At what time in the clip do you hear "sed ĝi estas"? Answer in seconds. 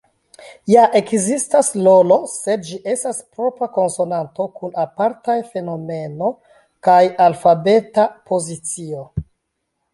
2.31-3.19